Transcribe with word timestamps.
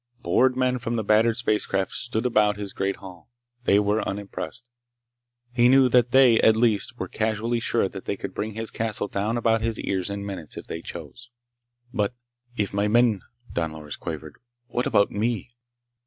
Bored 0.23 0.57
men 0.57 0.79
from 0.79 0.95
the 0.95 1.03
battered 1.03 1.37
spacecraft 1.37 1.91
stood 1.91 2.25
about 2.25 2.57
his 2.57 2.73
great 2.73 2.95
hall. 2.95 3.29
They 3.65 3.77
were 3.77 4.01
unimpressed. 4.09 4.67
He 5.51 5.69
knew 5.69 5.89
that 5.89 6.09
they, 6.09 6.41
at 6.41 6.55
least, 6.55 6.97
were 6.97 7.07
casually 7.07 7.59
sure 7.59 7.87
that 7.87 8.05
they 8.05 8.17
could 8.17 8.33
bring 8.33 8.55
his 8.55 8.71
castle 8.71 9.07
down 9.07 9.37
about 9.37 9.61
his 9.61 9.79
ears 9.79 10.09
in 10.09 10.25
minutes 10.25 10.57
if 10.57 10.65
they 10.65 10.81
chose. 10.81 11.29
"But... 11.93 12.15
if 12.57 12.73
my 12.73 12.87
men—" 12.87 13.21
Don 13.53 13.73
Loris 13.73 13.95
quavered. 13.95 14.37
"What 14.65 14.87
about 14.87 15.11
me?" 15.11 15.49